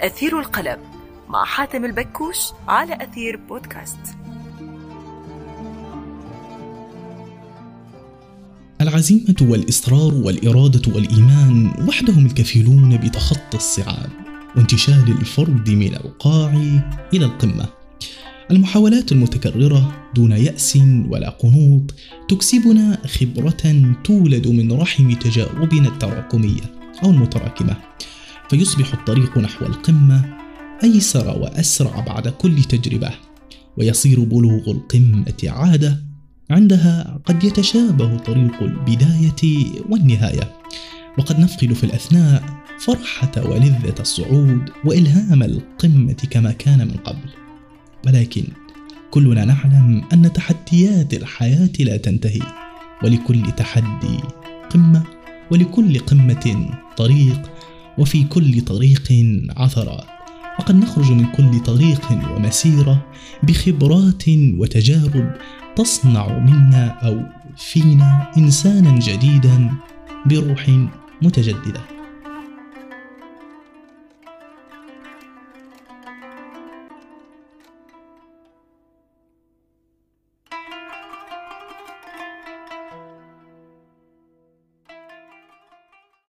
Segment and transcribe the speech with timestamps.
[0.00, 0.78] أثير القلم
[1.28, 2.36] مع حاتم البكوش
[2.68, 3.98] على أثير بودكاست.
[8.80, 14.10] العزيمة والإصرار والإرادة والإيمان وحدهم الكفيلون بتخطي الصعاب
[14.56, 16.50] وانتشال الفرد من القاع
[17.14, 17.66] إلى القمة.
[18.50, 21.94] المحاولات المتكررة دون يأس ولا قنوط
[22.28, 26.62] تكسبنا خبرة تولد من رحم تجاربنا التراكمية
[27.04, 27.89] أو المتراكمة.
[28.50, 30.38] فيصبح الطريق نحو القمة
[30.84, 33.10] أيسر وأسرع بعد كل تجربة
[33.76, 36.02] ويصير بلوغ القمة عادة.
[36.50, 40.52] عندها قد يتشابه طريق البداية والنهاية.
[41.18, 42.42] وقد نفقد في الأثناء
[42.78, 47.30] فرحة ولذة الصعود وإلهام القمة كما كان من قبل.
[48.06, 48.44] ولكن
[49.10, 52.42] كلنا نعلم أن تحديات الحياة لا تنتهي.
[53.04, 54.20] ولكل تحدي
[54.70, 55.02] قمة
[55.50, 57.50] ولكل قمة طريق.
[57.98, 59.12] وفي كل طريق
[59.56, 60.04] عثرات.
[60.58, 63.06] وقد نخرج من كل طريق ومسيرة
[63.42, 65.34] بخبرات وتجارب
[65.76, 67.22] تصنع منا أو
[67.56, 69.70] فينا إنسانا جديدا
[70.26, 70.70] بروح
[71.22, 71.99] متجددة.